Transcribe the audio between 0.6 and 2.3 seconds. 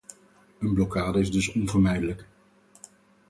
blokkade is dus onvermijdelijk.